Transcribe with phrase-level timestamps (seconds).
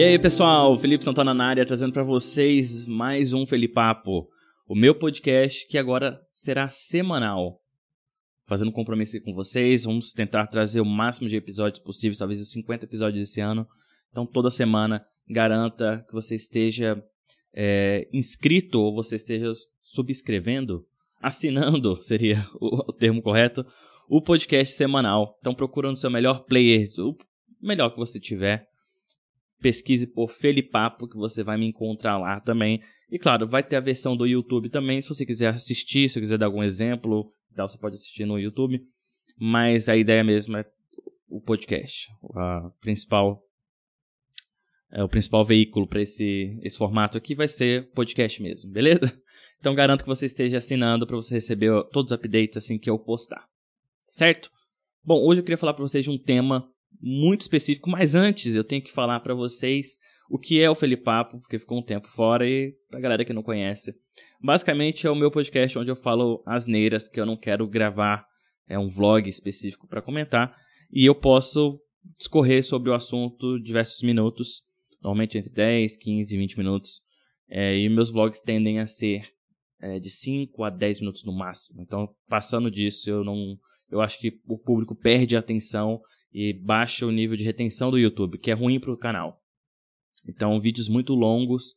[0.00, 4.30] E aí, pessoal, Felipe Santana na área, trazendo para vocês mais um Felipapo,
[4.66, 7.60] o meu podcast que agora será semanal.
[8.46, 12.86] Fazendo compromisso com vocês, vamos tentar trazer o máximo de episódios possíveis, talvez os 50
[12.86, 13.66] episódios esse ano.
[14.10, 17.04] Então, toda semana, garanta que você esteja
[17.54, 20.84] é, inscrito ou você esteja subscrevendo,
[21.20, 23.64] assinando seria o, o termo correto,
[24.08, 25.36] o podcast semanal.
[25.40, 27.16] Então, procurando seu melhor player, o
[27.60, 28.68] melhor que você tiver
[29.60, 32.80] pesquise por Felipapo, que você vai me encontrar lá também.
[33.10, 36.38] E claro, vai ter a versão do YouTube também, se você quiser assistir, se quiser
[36.38, 38.80] dar algum exemplo, então você pode assistir no YouTube.
[39.38, 40.64] Mas a ideia mesmo é
[41.28, 43.42] o podcast, a principal
[44.92, 49.12] é, o principal veículo para esse, esse formato aqui vai ser podcast mesmo, beleza?
[49.60, 52.98] Então garanto que você esteja assinando para você receber todos os updates assim que eu
[52.98, 53.46] postar.
[54.10, 54.50] Certo?
[55.04, 56.66] Bom, hoje eu queria falar para vocês de um tema
[56.98, 59.98] muito específico, mas antes eu tenho que falar para vocês
[60.30, 63.42] o que é o Felipapo, porque ficou um tempo fora e pra galera que não
[63.42, 63.94] conhece.
[64.42, 68.24] Basicamente é o meu podcast onde eu falo asneiras que eu não quero gravar,
[68.68, 70.56] é um vlog específico para comentar,
[70.92, 71.80] e eu posso
[72.16, 74.62] discorrer sobre o assunto diversos minutos,
[75.02, 77.02] normalmente entre 10, 15, 20 minutos,
[77.48, 79.28] é, e meus vlogs tendem a ser
[79.80, 81.82] é, de 5 a 10 minutos no máximo.
[81.82, 83.58] Então, passando disso, eu não.
[83.90, 86.00] Eu acho que o público perde a atenção
[86.32, 89.42] e baixa o nível de retenção do YouTube, que é ruim para o canal.
[90.28, 91.74] Então, vídeos muito longos.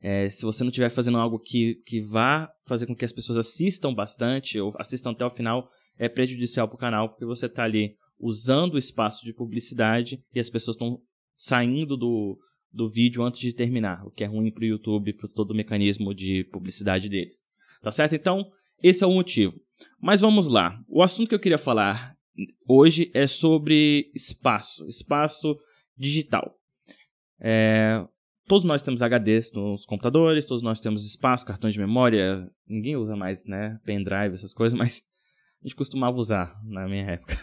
[0.00, 3.38] É, se você não estiver fazendo algo que, que vá fazer com que as pessoas
[3.38, 7.62] assistam bastante ou assistam até o final, é prejudicial para o canal, porque você está
[7.62, 11.00] ali usando o espaço de publicidade e as pessoas estão
[11.36, 12.36] saindo do,
[12.72, 15.54] do vídeo antes de terminar, o que é ruim para o YouTube, para todo o
[15.54, 17.48] mecanismo de publicidade deles.
[17.82, 18.14] Tá certo?
[18.14, 18.50] Então,
[18.82, 19.54] esse é o motivo.
[20.00, 20.80] Mas vamos lá.
[20.88, 22.16] O assunto que eu queria falar
[22.66, 25.56] hoje é sobre espaço, espaço
[25.96, 26.56] digital.
[27.40, 28.04] É,
[28.46, 32.48] todos nós temos HDs nos computadores, todos nós temos espaço, cartões de memória.
[32.66, 33.78] Ninguém usa mais, né?
[33.84, 35.02] Pendrive, essas coisas, mas
[35.60, 37.36] a gente costumava usar na minha época.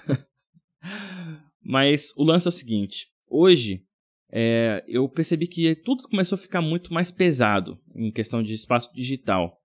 [1.61, 3.85] mas o lance é o seguinte: hoje
[4.31, 8.93] é, eu percebi que tudo começou a ficar muito mais pesado em questão de espaço
[8.93, 9.57] digital.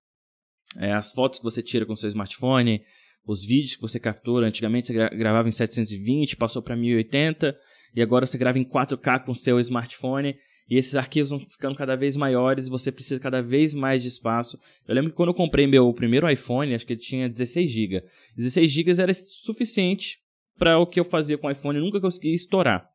[0.77, 2.81] É, as fotos que você tira com seu smartphone,
[3.25, 4.47] os vídeos que você captura.
[4.47, 7.55] Antigamente você gravava em 720, passou para 1080
[7.95, 10.35] e agora você grava em 4K com seu smartphone.
[10.67, 14.07] E esses arquivos vão ficando cada vez maiores e você precisa cada vez mais de
[14.07, 14.59] espaço.
[14.87, 18.03] Eu lembro que quando eu comprei meu primeiro iPhone, acho que ele tinha 16 GB.
[18.35, 20.17] 16 GB era suficiente
[20.57, 22.89] para o que eu fazia com o iPhone, nunca consegui estourar.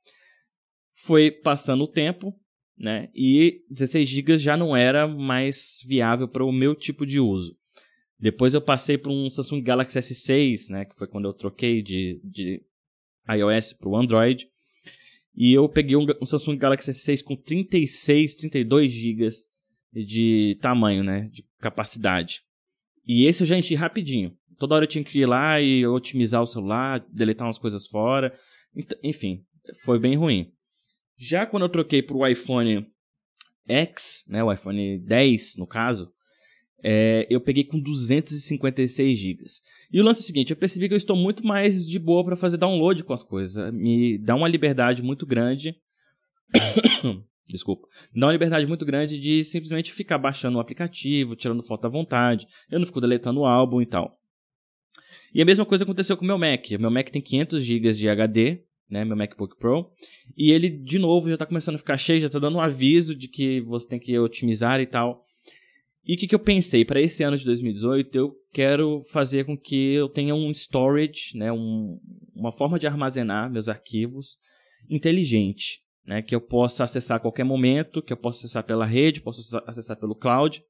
[1.02, 2.34] Foi passando o tempo,
[2.76, 3.08] né?
[3.14, 7.56] E 16 GB já não era mais viável para o meu tipo de uso.
[8.18, 12.20] Depois eu passei para um Samsung Galaxy S6, né, que foi quando eu troquei de,
[12.22, 12.62] de
[13.30, 14.46] iOS para o Android.
[15.34, 19.28] E eu peguei um, um, Samsung Galaxy S6 com 36, 32 GB
[19.92, 22.42] de tamanho, né, de capacidade.
[23.06, 24.36] E esse eu já enchi rapidinho.
[24.58, 28.38] Toda hora eu tinha que ir lá e otimizar o celular, deletar umas coisas fora.
[29.02, 29.42] Enfim,
[29.82, 30.52] foi bem ruim.
[31.20, 32.86] Já quando eu troquei para o iPhone
[33.68, 36.10] X, né, o iPhone 10 no caso,
[36.82, 39.44] é, eu peguei com 256 GB.
[39.92, 42.24] E o lance é o seguinte, eu percebi que eu estou muito mais de boa
[42.24, 43.70] para fazer download com as coisas.
[43.74, 45.76] Me dá uma liberdade muito grande.
[47.46, 47.86] Desculpa.
[48.14, 52.46] Dá uma liberdade muito grande de simplesmente ficar baixando o aplicativo, tirando foto à vontade.
[52.70, 54.10] Eu não fico deletando o álbum e tal.
[55.34, 56.64] E a mesma coisa aconteceu com o meu Mac.
[56.70, 59.90] O meu Mac tem 500 GB de HD, né, meu MacBook Pro,
[60.36, 63.14] e ele de novo já está começando a ficar cheio, já está dando um aviso
[63.14, 65.24] de que você tem que otimizar e tal.
[66.04, 66.84] E o que, que eu pensei?
[66.84, 71.52] Para esse ano de 2018, eu quero fazer com que eu tenha um storage, né,
[71.52, 72.00] um,
[72.34, 74.36] uma forma de armazenar meus arquivos
[74.88, 79.20] inteligente, né, que eu possa acessar a qualquer momento, que eu possa acessar pela rede,
[79.20, 80.62] posso acessar pelo cloud.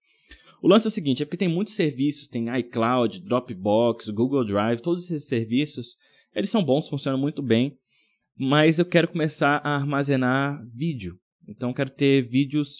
[0.60, 4.82] O lance é o seguinte, é porque tem muitos serviços, tem iCloud, Dropbox, Google Drive,
[4.82, 5.96] todos esses serviços,
[6.34, 7.78] eles são bons, funcionam muito bem,
[8.42, 11.18] mas eu quero começar a armazenar vídeo.
[11.46, 12.78] Então, quero ter vídeos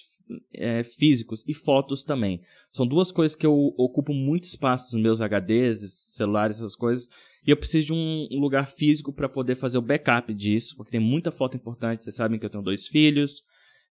[0.54, 2.40] é, físicos e fotos também.
[2.72, 5.80] São duas coisas que eu ocupo muito espaço nos meus HDs,
[6.14, 7.10] celulares, essas coisas.
[7.46, 11.00] E eu preciso de um, lugar físico para poder fazer o backup disso, porque tem
[11.00, 12.04] muita foto importante.
[12.04, 13.42] Vocês sabem que eu tenho dois filhos.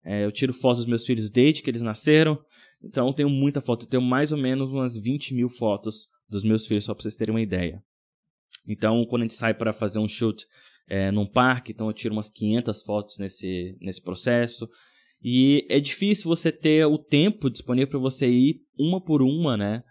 [0.04, 2.44] É, eu tiro fotos dos meus filhos desde que eles nasceram.
[2.84, 3.86] Então eu tenho muita foto.
[3.86, 7.16] Eu tenho mais ou menos umas 20 mil fotos dos meus filhos, só para vocês
[7.16, 7.84] terem uma ideia.
[8.68, 10.46] Então, quando a gente sai para fazer um shoot
[10.90, 14.68] é, num parque, então eu tiro umas 500 fotos nesse, nesse processo.
[15.24, 19.84] E é difícil você ter o tempo disponível para você ir uma por uma, né?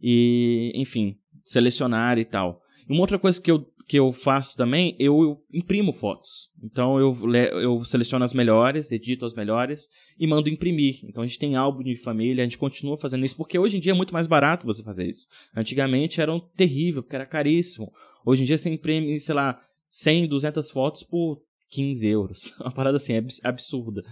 [0.00, 2.60] E, enfim, selecionar e tal.
[2.88, 6.48] Uma outra coisa que eu, que eu faço também, eu imprimo fotos.
[6.62, 7.14] Então eu,
[7.60, 9.88] eu seleciono as melhores, edito as melhores
[10.18, 11.00] e mando imprimir.
[11.04, 13.80] Então a gente tem álbum de família, a gente continua fazendo isso, porque hoje em
[13.80, 15.26] dia é muito mais barato você fazer isso.
[15.56, 17.92] Antigamente era um terrível, porque era caríssimo.
[18.24, 19.60] Hoje em dia você imprime, sei lá,
[19.92, 22.54] 100, 200 fotos por 15 euros.
[22.58, 23.12] Uma parada assim,
[23.44, 24.02] absurda.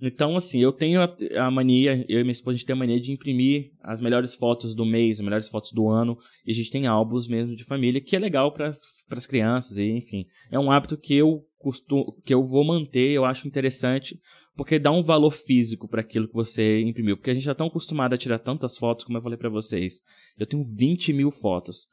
[0.00, 2.98] Então, assim, eu tenho a, mania, eu e minha esposa, a gente tem a mania
[2.98, 6.16] de imprimir as melhores fotos do mês, as melhores fotos do ano,
[6.46, 9.90] e a gente tem álbuns mesmo de família, que é legal para as crianças, e
[9.90, 10.24] enfim.
[10.50, 14.18] É um hábito que eu, costumo, que eu vou manter, eu acho interessante,
[14.56, 17.16] porque dá um valor físico para aquilo que você imprimiu.
[17.16, 20.00] Porque a gente já está acostumado a tirar tantas fotos, como eu falei para vocês.
[20.38, 21.88] Eu tenho 20 mil fotos.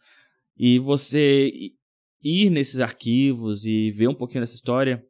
[0.58, 1.72] E você
[2.24, 5.04] ir nesses arquivos e ver um pouquinho dessa história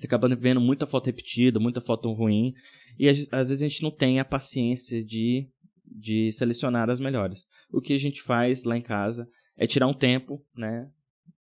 [0.00, 2.54] você acaba vendo muita foto repetida, muita foto ruim.
[2.98, 5.46] E às vezes a gente não tem a paciência de,
[5.84, 7.46] de selecionar as melhores.
[7.70, 9.28] O que a gente faz lá em casa
[9.58, 10.88] é tirar um tempo, né?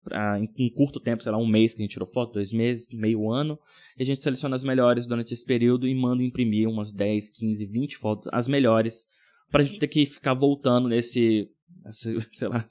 [0.02, 2.52] Pra, em um curto tempo, sei lá, um mês que a gente tirou foto, dois
[2.52, 3.56] meses, meio ano,
[3.96, 7.64] e a gente seleciona as melhores durante esse período e manda imprimir umas 10, 15,
[7.64, 9.06] 20 fotos, as melhores,
[9.52, 11.48] pra gente ter que ficar voltando nesse,
[12.32, 12.64] sei lá,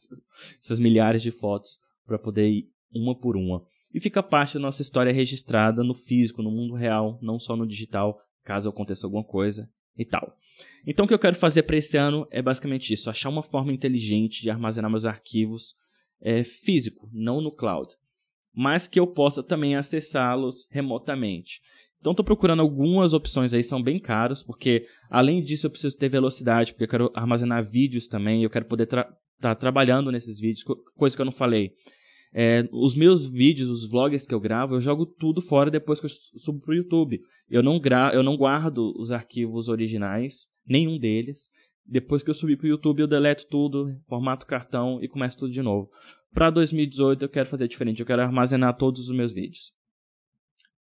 [0.61, 3.63] essas milhares de fotos para poder ir uma por uma
[3.93, 7.65] e fica parte da nossa história registrada no físico, no mundo real, não só no
[7.65, 10.35] digital, caso aconteça alguma coisa e tal.
[10.85, 13.73] Então o que eu quero fazer para esse ano é basicamente isso, achar uma forma
[13.73, 15.75] inteligente de armazenar meus arquivos
[16.21, 17.89] é, físico, não no cloud,
[18.53, 21.61] mas que eu possa também acessá-los remotamente.
[21.99, 26.09] Então estou procurando algumas opções aí, são bem caros, porque além disso eu preciso ter
[26.09, 28.87] velocidade, porque eu quero armazenar vídeos também, eu quero poder
[29.39, 30.63] tá trabalhando nesses vídeos,
[30.95, 31.71] coisa que eu não falei.
[32.33, 36.05] É, os meus vídeos, os vlogs que eu gravo, eu jogo tudo fora depois que
[36.05, 37.19] eu subo pro YouTube.
[37.49, 41.49] Eu não, gra eu não guardo os arquivos originais, nenhum deles.
[41.85, 45.61] Depois que eu subir pro YouTube, eu deleto tudo, formato cartão e começo tudo de
[45.61, 45.89] novo.
[46.33, 49.71] Para 2018 eu quero fazer diferente, eu quero armazenar todos os meus vídeos.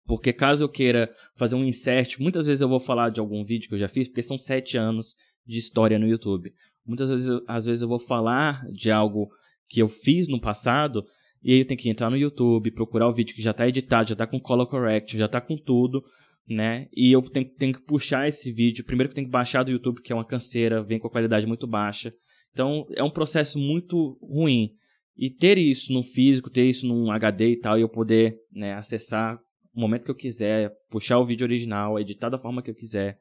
[0.04, 3.68] Porque caso eu queira fazer um insert, muitas vezes eu vou falar de algum vídeo
[3.68, 5.14] que eu já fiz, porque são sete anos
[5.46, 6.52] de história no YouTube.
[6.90, 9.30] Muitas vezes, às vezes eu vou falar de algo
[9.68, 11.04] que eu fiz no passado,
[11.40, 14.08] e aí eu tenho que entrar no YouTube, procurar o vídeo que já está editado,
[14.08, 16.02] já está com color correction, já está com tudo,
[16.48, 16.88] né?
[16.92, 18.84] E eu tenho, tenho que puxar esse vídeo.
[18.84, 21.10] Primeiro que eu tenho que baixar do YouTube, que é uma canseira, vem com a
[21.10, 22.12] qualidade muito baixa.
[22.52, 24.72] Então é um processo muito ruim.
[25.16, 28.74] E ter isso no físico, ter isso num HD e tal, e eu poder né,
[28.74, 29.38] acessar
[29.72, 33.16] o momento que eu quiser, puxar o vídeo original, editar da forma que eu quiser,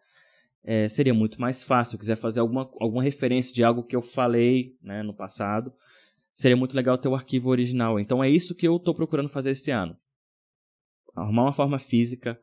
[0.63, 1.91] é, seria muito mais fácil.
[1.91, 5.73] Se eu quiser fazer alguma, alguma referência de algo que eu falei né, no passado,
[6.33, 8.00] seria muito legal ter o arquivo original.
[8.00, 9.95] Então é isso que eu estou procurando fazer esse ano.
[11.15, 12.39] Arrumar uma forma física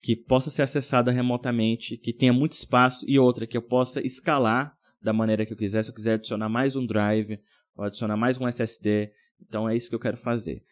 [0.00, 4.76] que possa ser acessada remotamente, que tenha muito espaço e outra que eu possa escalar
[5.00, 5.82] da maneira que eu quiser.
[5.82, 7.40] Se eu quiser adicionar mais um drive,
[7.76, 10.62] ou adicionar mais um SSD, então é isso que eu quero fazer.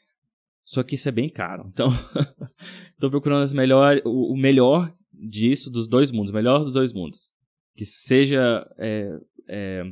[0.67, 1.71] Só que isso é bem caro.
[1.73, 1.89] Então,
[2.93, 7.33] estou procurando as melhor, o, melhor disso, dos dois mundos, o melhor dos dois mundos.
[7.77, 9.17] Que seja é,
[9.49, 9.83] é,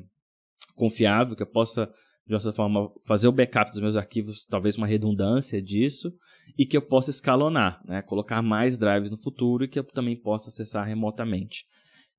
[0.74, 1.88] confiável, que eu possa
[2.26, 6.10] de certa forma, fazer o backup dos meus arquivos, talvez uma redundância disso,
[6.58, 8.00] e que eu possa escalonar, né?
[8.00, 11.66] colocar mais drives no futuro e que eu também possa acessar remotamente.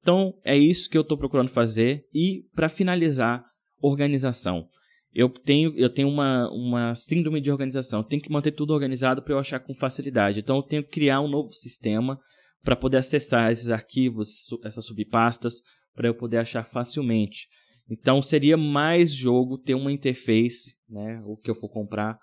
[0.01, 2.05] Então, é isso que eu estou procurando fazer.
[2.13, 3.43] E, para finalizar,
[3.81, 4.67] organização.
[5.15, 8.01] Eu tenho, eu tenho uma, uma síndrome de organização.
[8.01, 10.41] Eu tenho que manter tudo organizado para eu achar com facilidade.
[10.41, 12.19] Então, eu tenho que criar um novo sistema
[12.61, 15.61] para poder acessar esses arquivos, essas subpastas,
[15.95, 17.47] para eu poder achar facilmente.
[17.89, 22.19] Então seria mais jogo ter uma interface, né, o que eu for comprar,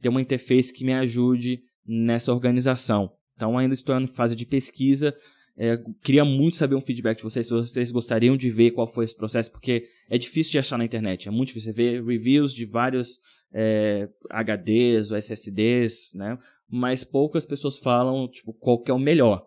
[0.00, 3.12] ter uma interface que me ajude nessa organização.
[3.34, 5.14] Então ainda estou em fase de pesquisa,
[5.62, 9.04] é, queria muito saber um feedback de vocês, se vocês gostariam de ver qual foi
[9.04, 11.74] esse processo, porque é difícil de achar na internet, é muito difícil.
[11.74, 13.18] Você vê reviews de vários
[13.52, 16.38] é, HDs ou SSDs, né?
[16.66, 19.44] Mas poucas pessoas falam tipo, qual que é o melhor,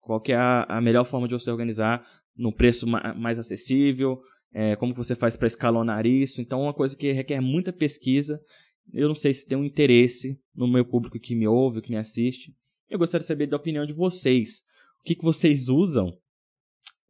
[0.00, 2.02] qual que é a, a melhor forma de você organizar
[2.34, 4.18] no preço mais acessível,
[4.54, 6.40] é, como você faz para escalonar isso.
[6.40, 8.40] Então, é uma coisa que requer muita pesquisa.
[8.94, 11.98] Eu não sei se tem um interesse no meu público que me ouve, que me
[11.98, 12.54] assiste.
[12.88, 14.62] Eu gostaria de saber da opinião de vocês.
[15.00, 16.16] O que, que vocês usam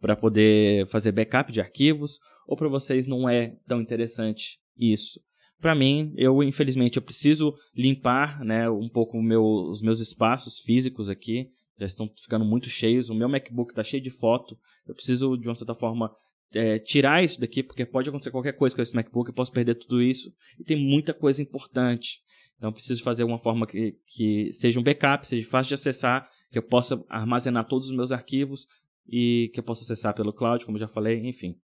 [0.00, 2.18] para poder fazer backup de arquivos?
[2.46, 5.20] Ou para vocês não é tão interessante isso?
[5.60, 11.10] Para mim, eu infelizmente eu preciso limpar, né, um pouco meu, os meus espaços físicos
[11.10, 11.50] aqui.
[11.78, 13.10] Já estão ficando muito cheios.
[13.10, 14.58] O meu MacBook está cheio de foto.
[14.86, 16.14] Eu preciso de uma certa forma
[16.52, 19.76] é, tirar isso daqui, porque pode acontecer qualquer coisa com esse MacBook, eu posso perder
[19.76, 20.32] tudo isso.
[20.58, 22.20] E tem muita coisa importante.
[22.56, 26.58] Então, preciso fazer uma forma que, que seja um backup, seja fácil de acessar que
[26.58, 28.66] eu possa armazenar todos os meus arquivos
[29.08, 31.56] e que eu possa acessar pelo cloud, como eu já falei, enfim.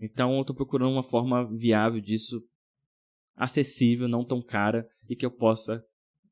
[0.00, 2.42] Então eu estou procurando uma forma viável disso,
[3.36, 5.82] acessível, não tão cara e que eu possa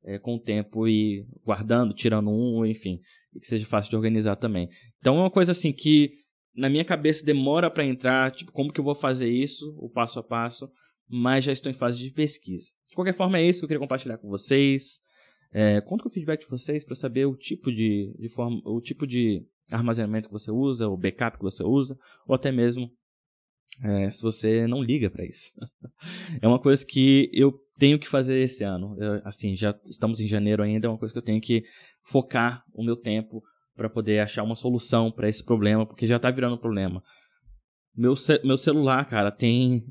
[0.03, 2.99] é, com o tempo ir guardando, tirando um, enfim,
[3.33, 4.69] e que seja fácil de organizar também.
[4.99, 6.11] Então é uma coisa assim que
[6.55, 10.19] na minha cabeça demora para entrar, tipo, como que eu vou fazer isso, o passo
[10.19, 10.69] a passo,
[11.09, 12.69] mas já estou em fase de pesquisa.
[12.89, 14.99] De qualquer forma, é isso que eu queria compartilhar com vocês.
[15.53, 19.05] É, conta o feedback de vocês para saber o tipo de, de forma, o tipo
[19.05, 22.91] de armazenamento que você usa, o backup que você usa, ou até mesmo
[23.83, 25.51] é, se você não liga para isso.
[26.41, 28.95] é uma coisa que eu tenho que fazer esse ano.
[28.99, 31.63] Eu, assim, já estamos em janeiro ainda, é uma coisa que eu tenho que
[32.03, 33.41] focar o meu tempo
[33.75, 37.03] para poder achar uma solução para esse problema, porque já tá virando um problema.
[37.95, 39.83] Meu, ce meu celular, cara, tem.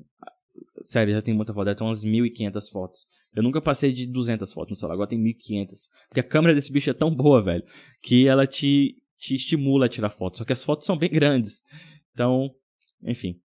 [0.82, 3.06] Sério, já tem muita foto, ter umas 1.500 fotos.
[3.34, 5.88] Eu nunca passei de 200 fotos no celular, agora tem 1.500.
[6.08, 7.64] Porque a câmera desse bicho é tão boa, velho,
[8.02, 10.38] que ela te, te estimula a tirar fotos.
[10.38, 11.62] Só que as fotos são bem grandes.
[12.12, 12.50] Então,
[13.02, 13.40] enfim.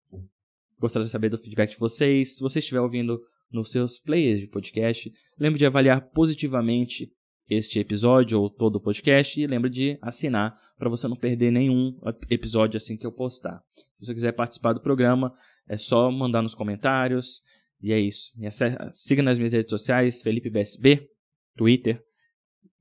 [0.78, 2.36] Gostaria de saber do feedback de vocês.
[2.36, 7.10] Se você estiver ouvindo nos seus players de podcast, lembre de avaliar positivamente
[7.48, 11.98] este episódio ou todo o podcast e lembre de assinar para você não perder nenhum
[12.28, 13.62] episódio assim que eu postar.
[13.98, 15.32] Se você quiser participar do programa,
[15.68, 17.40] é só mandar nos comentários.
[17.80, 18.32] E é isso.
[18.92, 21.08] siga nas minhas redes sociais, Felipe BSB,
[21.56, 22.02] Twitter.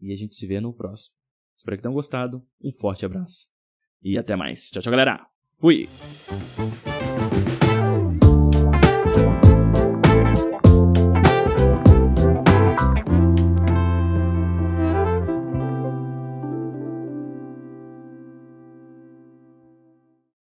[0.01, 1.15] E a gente se vê no próximo.
[1.57, 2.45] Espero que tenham gostado.
[2.61, 3.47] Um forte abraço.
[4.01, 4.69] E até mais.
[4.69, 5.25] Tchau, tchau, galera.
[5.59, 5.87] Fui!